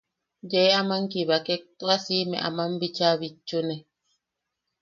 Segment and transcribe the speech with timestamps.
[0.51, 3.75] Yee aman kibakek tua siʼime aman bichaa bitchune.